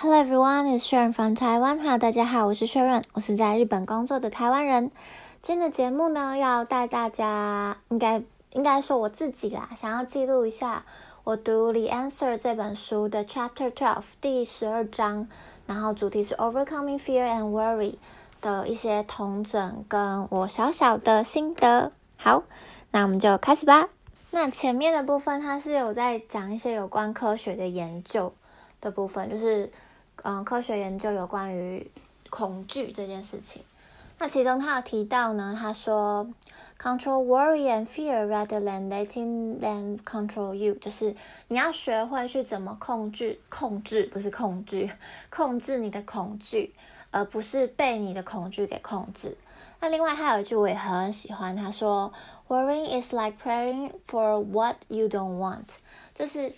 [0.00, 1.80] Hello everyone, is Sharon from Taiwan.
[1.80, 4.92] Hello，大家好，我是 Sharon，我是在日本工作的台湾人。
[5.42, 8.22] 今天的节目呢，要带大家，应该
[8.52, 10.84] 应该说我自己啦，想要记录一下
[11.24, 15.26] 我读《The Answer》这本书的 Chapter Twelve 第十二章，
[15.66, 17.96] 然后主题是 Overcoming Fear and Worry
[18.40, 21.90] 的一些同整跟我小小的心得。
[22.16, 22.44] 好，
[22.92, 23.88] 那我们就开始吧。
[24.30, 28.32] 那前面的部分，它是有在讲一些有关科学的研究
[28.80, 29.68] 的部分，就是。
[30.22, 31.90] 嗯，科学研究有关于
[32.28, 33.62] 恐惧这件事情。
[34.18, 36.28] 那其中他有提到呢，他说
[36.76, 41.14] ，control worry and fear rather than letting them control you，就是
[41.46, 44.90] 你要学会去怎么控制，控制不是恐惧，
[45.30, 46.74] 控制你的恐惧，
[47.12, 49.36] 而不是被你的恐惧给控制。
[49.78, 52.12] 那另外他有一句我也很喜欢，他说
[52.48, 55.64] ，worrying is like praying for what you don't want，
[56.12, 56.52] 就是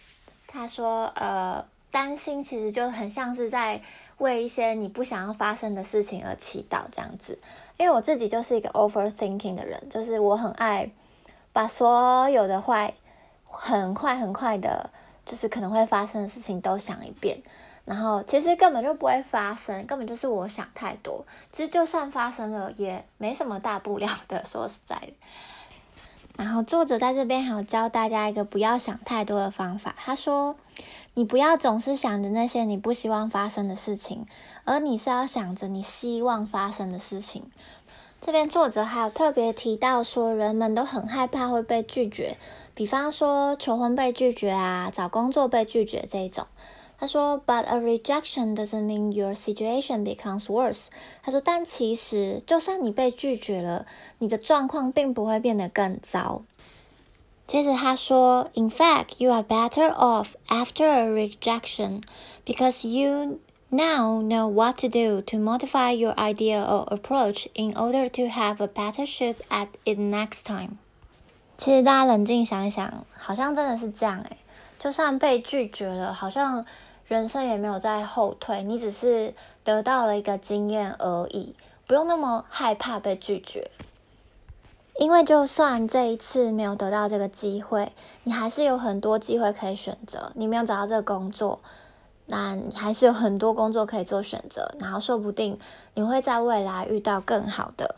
[0.47, 1.62] 他说，呃。
[1.90, 3.80] 担心其实就很像是在
[4.18, 7.38] 为一些你不想要发生的事情而祈祷这样子。
[7.78, 10.91] 因为我自己就是一个 overthinking 的人，就是我很爱
[11.52, 12.92] 把所有的坏、
[13.47, 14.91] 很快很快的，
[15.24, 17.41] 就是可能会发生的事情都想一遍，
[17.86, 21.25] 然后其实根本就不会发生，根本就是我想太多。
[21.52, 24.44] 其实就算发生了，也没什么大不了的。
[24.44, 25.12] 说实在的，
[26.36, 29.94] 然后作者在这边还有教大家一个不要想太多的方法。
[29.97, 30.54] 他说。
[31.14, 34.27] 你不要总是想着那些你不希望发生的事情，
[34.64, 37.50] 而你是要想着你希望发生的事情。
[38.20, 42.36] 这边作者还有特别提到说，人们都很害怕会被拒绝，
[42.75, 46.47] 比方说求婚被拒绝啊，找工作被拒绝这一种。
[46.98, 50.88] 他说，But a rejection doesn't mean your situation becomes worse。
[51.22, 53.86] 他说，但其实就算你被拒绝了，
[54.19, 56.42] 你的状况并不会变得更糟。
[57.50, 62.02] 接着他说，In fact, you are better off after a rejection
[62.44, 68.09] because you now know what to do to modify your idea or approach in order
[68.09, 70.78] to have a better shot at it next time。
[71.57, 74.38] 其实大家冷静想一想，好像真的是这样诶。
[74.79, 76.66] 就算被拒绝了，好像
[77.07, 81.56] 人生也没有在后退，你只是得到了一个经验而已，
[81.88, 83.69] 不用那么害怕被拒绝。
[84.99, 87.93] 因为就算这一次没有得到这个机会，
[88.25, 90.31] 你还是有很多机会可以选择。
[90.34, 91.61] 你没有找到这个工作，
[92.27, 94.75] 那你还是有很多工作可以做选择。
[94.78, 95.59] 然后说不定
[95.95, 97.97] 你会在未来遇到更好的。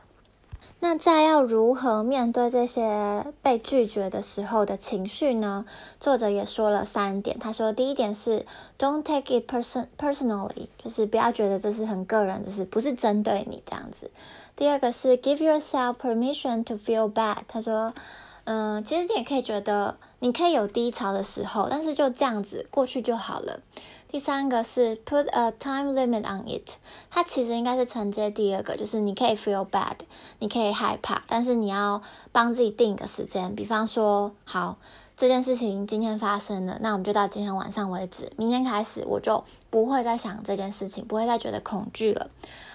[0.84, 5.64] 那再要如何面对这些被拒绝的时候的情绪呢？
[6.00, 7.38] 作者也说了三点。
[7.38, 8.44] 他说，第一点是
[8.78, 14.10] Don't take it person personally，就是不要觉得这是很个人的事，不是针对你这样子。
[14.62, 17.38] 第二个是 give yourself permission to feel bad。
[17.48, 17.92] 他说，
[18.44, 23.58] 嗯，其实你也可以觉得，你可以有低潮的时候，但是就这样子过去就好了。
[24.08, 26.76] 第三个是 put a time limit on it。
[27.10, 29.96] 它其实应该是承接第二个，就是你可以 feel bad，
[30.38, 32.00] 你可以害怕，但是你要
[32.30, 33.56] 帮自己定一个时间。
[33.56, 34.76] 比方说，好，
[35.16, 38.30] 这件事情今天发生了，那我们就到今天晚上为止。
[38.36, 42.30] 明天开始，我就不会再想这件事情，不会再觉得恐惧了。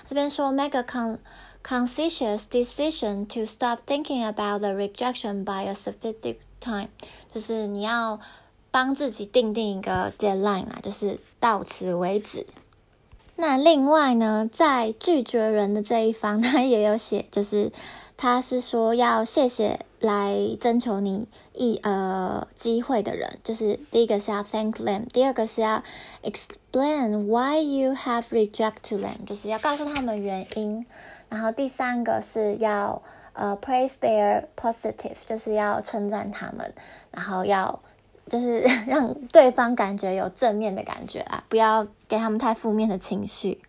[0.09, 1.19] 这边说 make a con。
[1.63, 6.89] Conscious decision to stop thinking about the rejection by a specific time，
[7.33, 8.19] 就是你要
[8.71, 12.45] 帮自己定定一个 deadline 啊，就是到此为止。
[13.35, 17.71] 那另外呢，在拒绝人的这一方，他也有写，就是
[18.17, 25.83] 他是说要谢谢来征求你一呃机会的人，就是第一个是要 thank them，第二个是要
[26.23, 30.85] explain why you have rejected them，就是要告诉他们原因。
[31.29, 33.01] 然后第三个是要
[33.33, 36.73] 呃 praise their positive，就是要称赞他们，
[37.11, 37.79] 然后要
[38.29, 43.61] 就是 让对方感觉有正面的感觉啊，不要给他们太负面的情绪。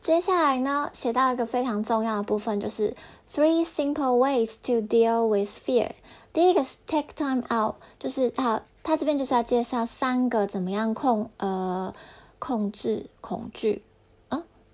[0.00, 2.94] 接下来呢，写到一个非常重要的部分，就是
[3.34, 5.90] three simple ways to deal with fear。
[6.32, 11.92] 第一个是 take time out，就是他他这边就是要介绍三个怎么样控呃
[12.38, 13.82] 控制恐惧。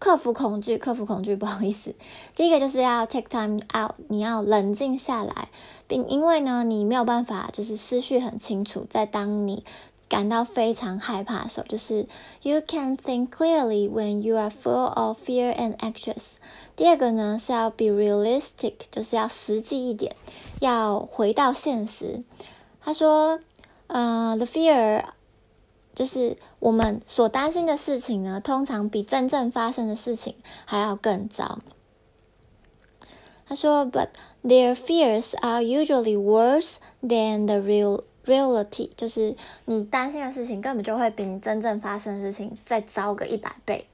[0.02, 1.94] 克服恐惧，克服恐惧，不好意思。
[2.34, 5.49] 第一个就是要 take time out，你要冷静下来，
[5.87, 9.64] 并因为呢，你没有办法就是思绪很清楚，在当你
[10.08, 12.08] 感到非常害怕的时候，就是
[12.43, 16.32] you can think clearly when you are full of fear and anxious。
[16.75, 20.16] 第二个呢是要 be realistic，就是要实际一点，
[20.58, 22.25] 要回到现实。
[22.81, 23.38] 他说，
[23.87, 25.05] 呃，the fear。
[25.94, 30.35] 就是我们所担心的事情呢，通常比真正发生的事情
[30.65, 31.61] 还要更糟。
[33.47, 34.09] 他说，But
[34.43, 39.37] their fears are usually worse than the real reality，就是
[39.67, 43.87] 你担心的事情根本就会比你真正发生的事情再糟个一百倍。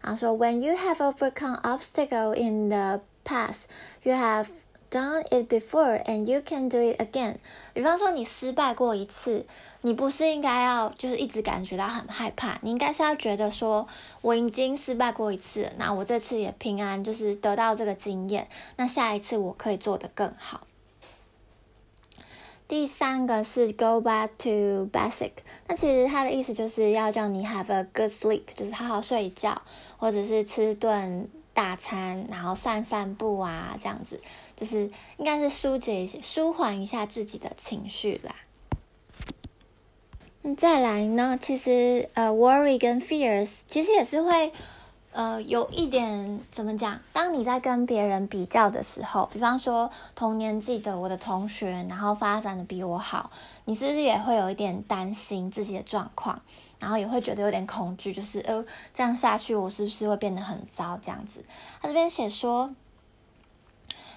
[0.00, 3.64] 然后说，When you have overcome obstacle in the past,
[4.04, 4.46] you have
[4.96, 7.34] done it before and you can do it again。
[7.74, 9.44] 比方说你失败过一次，
[9.82, 13.86] 你不是应该要就是一直感觉到很害怕，你应该是要觉得说
[14.22, 20.62] 我已经失败过一次，那我这次也平安，就是得到这个经验，那下一次我可以做得更好。
[22.68, 25.30] 第三个是 go back to basic，
[25.68, 29.62] 那其实它的意思就是要叫你 have a good sleep，就是好好睡一觉，
[29.98, 34.20] 或者是吃顿大餐，然后散散步啊，这样子，
[34.56, 38.34] 就是应该是疏解一些、舒缓一下自己的情绪啦。
[40.56, 44.52] 再来呢，其实呃，worry 跟 fears 其实也是会。
[45.12, 47.00] 呃，有一点怎么讲？
[47.14, 53.30] 当你在跟别人比较的时候，比方说同年纪的我的同学，然后发展的比我好，
[53.64, 56.42] 你是不是也会有一点担心自己的状况，
[56.78, 58.62] 然后也会觉得有点恐惧，就是呃，
[58.92, 60.98] 这样下去我是不是会变得很糟？
[61.00, 61.42] 这样子，
[61.80, 62.74] 他这边写说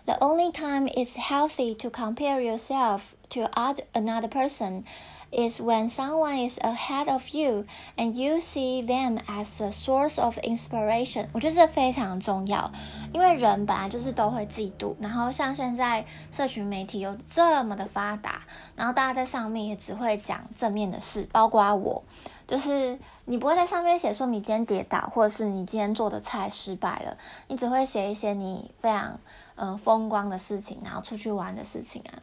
[0.09, 4.83] ，The only time is healthy to compare yourself to other another person。
[5.31, 7.63] is when someone is ahead of you
[7.95, 11.27] and you see them as a source of inspiration。
[11.33, 12.71] 我觉得这非常重要，
[13.13, 14.95] 因为人本来就是都会嫉妒。
[14.99, 18.41] 然后像现在社群媒体又这么的发达，
[18.75, 22.03] 然后大家在上面也只会讲正面的事，包括我，
[22.47, 27.15] 就是你不会在上面写说你今天跌倒，或者是你今天做的菜失败了，
[27.47, 29.19] 你只会写一些你非常
[29.53, 32.17] 嗯风光的事情，然后出去玩的事情啊。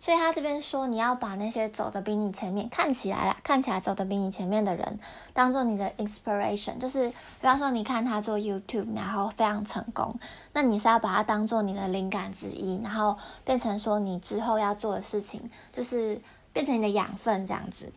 [0.00, 5.00] 所以他这边说，你要把那些走的比你前面，看起来啦，看起来走的比你前面的人，
[5.32, 10.14] 当做你的 inspiration，就是比方说，你看他做 YouTube，然后非常成功，
[10.52, 16.20] 那你是要把它当做你的灵感之一，然后变成说你之后要做的事情，就是
[16.52, 17.92] 变成你的养分这样子。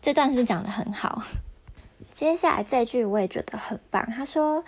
[0.00, 1.22] 这段是讲的很好。
[2.12, 4.64] 接下来这句我也觉得很棒，他说。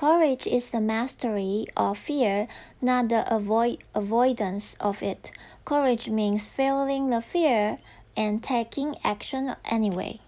[0.00, 2.48] Courage is the mastery of fear,
[2.80, 5.30] not the avoid avoidance of it.
[5.66, 7.76] Courage means feeling the fear
[8.16, 10.18] and taking action anyway.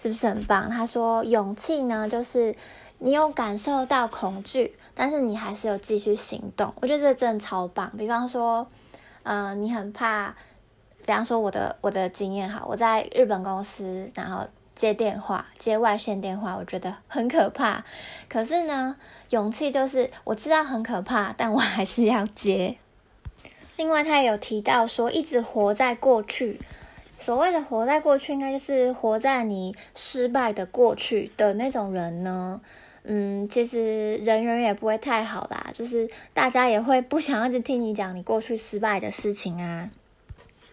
[0.00, 0.70] 是不是很棒？
[0.70, 2.54] 他说，勇气呢，就是
[3.00, 6.72] 你有感受到恐惧，但是你还是有继续行动。
[6.80, 7.90] 我觉得这真的超棒。
[7.98, 8.64] 比方说，
[9.24, 10.36] 呃，你很怕，
[11.04, 14.46] 比方说我的我的经验哈，我在日本公司，然后。
[14.74, 17.84] 接电话，接外线电话，我觉得很可怕。
[18.28, 18.96] 可是呢，
[19.30, 22.76] 勇气就是我知道很可怕，但我还是要接。
[23.76, 26.60] 另外，他也有提到说，一直活在过去。
[27.18, 32.60] 所谓的活在过去，应该就是活在你失败的过去的那种人呢。
[33.04, 39.90] 嗯，其实人缘也不会太好啦，就是大家也会不想一直听你讲你过去失败的事情啊。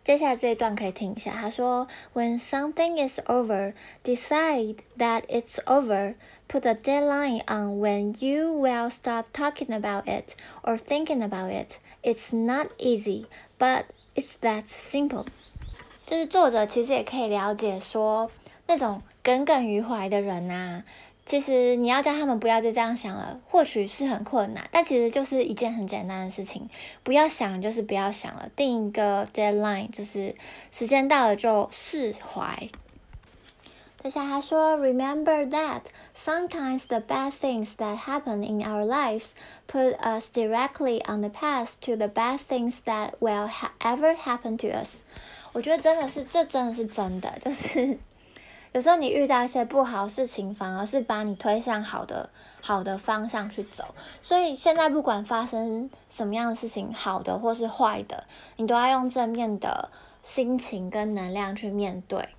[0.04, 1.32] 接下来这一段可以听一下。
[1.32, 3.74] 他说：“When something is over,
[4.04, 6.14] decide that it's over.
[6.48, 11.78] Put a deadline on when you will stop talking about it or thinking about it.
[12.02, 13.26] It's not easy,
[13.58, 15.26] but it's that simple.”
[16.06, 18.30] 就是作者其实也可以了解说，
[18.68, 20.84] 那种耿耿于怀的人呐。
[21.31, 26.69] 其实你要叫他们不要再这样想了，或许是很困难，但其实就是一件很简单的事情。
[27.03, 30.35] 不要想，就是不要想了，定一个 deadline，就是
[30.73, 32.67] 时间到了就释怀。
[34.01, 35.83] 等下他说，Remember that
[36.13, 39.27] sometimes the best things that happen in our lives
[39.69, 44.67] put us directly on the path to the best things that will ever happen to
[44.67, 44.97] us。
[45.53, 47.97] 我觉得真的是，这真的是真的，就是。
[48.73, 52.29] 有时候你遇到一些不好的事情，反而是把你推向好的
[52.61, 53.93] 好的方向去走。
[54.21, 58.23] 所以现在不管发生什么样的事情，好的或是坏的，
[58.55, 59.89] 你都要用正面的
[60.23, 62.29] 心情跟能量去面对。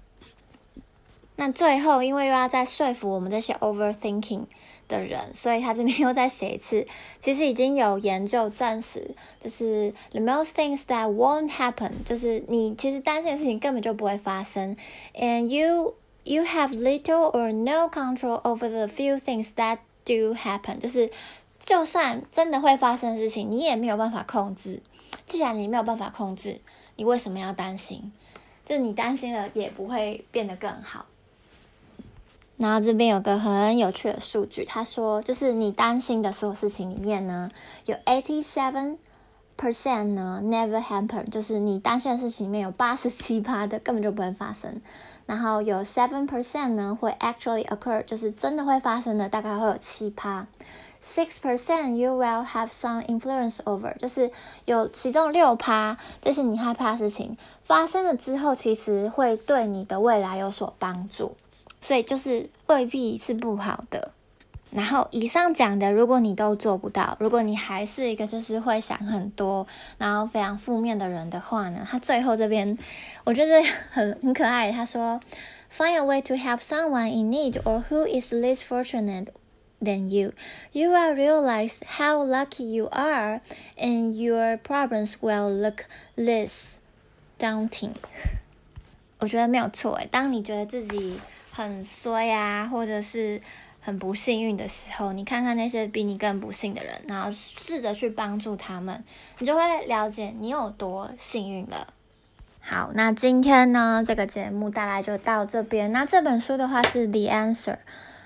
[1.37, 4.45] 那最后，因为又要再说服我们这些 overthinking
[4.89, 6.87] 的人，所以他这边又再写一次。
[7.21, 14.75] 其实已经有研究证实，就是 the most things that won't happen，就是你其实担心的事情根本就不会发生
[15.15, 15.95] ，and you。
[16.25, 20.79] You have little or no control over the few things that do happen。
[20.79, 21.11] 就是，
[21.59, 24.83] 就算真的会发生的事情，你也没有办法控制。
[25.27, 26.61] 既然你没有办法控制，
[26.97, 28.13] 你为什么要担心？
[28.65, 31.07] 就是你担心了，也不会变得更好。
[32.57, 37.51] 然后这边有个很有趣的数据，他说，就是你担心的所有事情里面呢，
[37.87, 38.99] 有 eighty seven
[39.63, 44.81] percent 呢 never happen，就是你担心的事情里面有八十七趴的根本就不会发生。
[45.25, 50.49] 然后有 seven percent 呢会 actually occur，就是真的会发生的，大概会有七趴。
[51.01, 54.31] six percent you will have some influence over，就是
[54.65, 61.37] 有其中六趴，这是你害怕的事情发生了之后，其实会对你的未来有所帮助，
[61.81, 64.11] 所以就是未必是不好的。
[64.73, 69.67] 然后以上讲的，如果你都做不到，如果你还是一个就是会想很多，
[69.99, 72.79] 然后非常负面的人的话呢，他最后这边
[73.25, 75.21] 我觉得很很可爱，他说
[75.77, 79.27] ，Find a way to help someone in need or who is less fortunate
[79.81, 80.33] than you.
[80.73, 83.41] You will realize how lucky you are,
[83.77, 85.85] and your problems will look
[86.17, 86.77] less
[87.39, 87.93] daunting.
[89.19, 93.41] 我觉得没有错诶，当你觉得自己很衰啊，或者是
[93.85, 99.05] 很不幸运的时候，你看看那些比你更不幸的人，然后试着去帮助他们，
[99.39, 101.89] 你就会了解你有多幸运了。
[102.61, 105.91] 好，那今天呢，这个节目大概就到这边。
[105.91, 107.75] 那这本书的话是《The Answer》，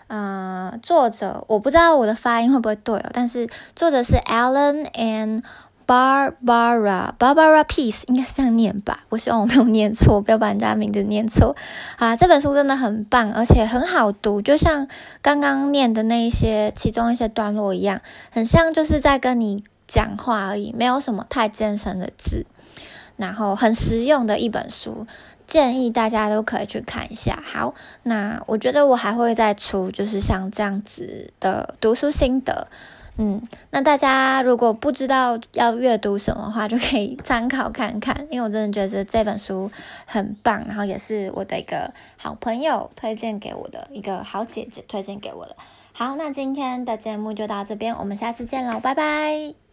[0.09, 5.43] 呃，作者我不知道我的发音会不会对哦，但是作者是 Alan and。
[5.87, 11.55] Barbara Barbara Peace 应该是这样念吧，我希望我没有念错，不要把人家名字念错。
[11.97, 14.89] 好，这本书真的很棒，而且很好读，就像
[15.23, 18.01] 刚刚念的那一些其中一些段落一样，
[18.31, 22.47] 很像就是在跟你讲话而已，没有什么太艰深的字，
[23.17, 25.07] 然后很实用的一本书，
[25.47, 27.41] 建议大家都可以去看一下。
[27.47, 32.67] 好，那我觉得我还会再出，就是像这样子的读书心得。
[33.19, 39.71] 嗯，那大家如果不知道要阅读什么的话，就可以参考看看， 因为我真的觉得这本书
[40.05, 45.57] 很棒，然后也是我的一个好朋友推荐给我的，一个好姐姐推荐给我的。
[45.93, 49.66] 好，那今天的节目就到这边，我们下次见喽，拜拜。